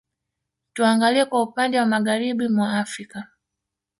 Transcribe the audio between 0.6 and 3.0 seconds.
Tuangalie kwa upande wa Magharibi mwa